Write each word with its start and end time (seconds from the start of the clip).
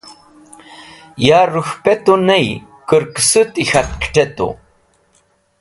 Ya 1.25 1.39
rũk̃hpẽtu 1.53 2.13
ny 2.27 2.43
kẽrkẽsũt 2.89 3.51
k̃hat 3.69 3.89
kẽt̃etu. 4.01 4.47